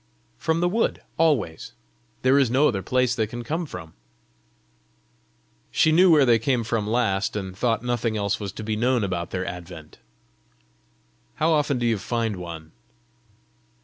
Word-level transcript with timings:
"From 0.39 0.61
the 0.61 0.67
wood 0.67 1.03
always. 1.19 1.73
There 2.23 2.39
is 2.39 2.49
no 2.49 2.67
other 2.69 2.81
place 2.81 3.13
they 3.13 3.27
can 3.27 3.43
come 3.43 3.67
from." 3.67 3.93
She 5.69 5.91
knew 5.91 6.09
where 6.09 6.25
they 6.25 6.39
came 6.39 6.63
from 6.63 6.87
last, 6.89 7.35
and 7.35 7.55
thought 7.55 7.83
nothing 7.83 8.17
else 8.17 8.39
was 8.39 8.51
to 8.53 8.63
be 8.63 8.75
known 8.75 9.03
about 9.03 9.29
their 9.29 9.45
advent. 9.45 9.99
"How 11.35 11.51
often 11.51 11.77
do 11.77 11.85
you 11.85 11.99
find 11.99 12.37
one?" 12.37 12.71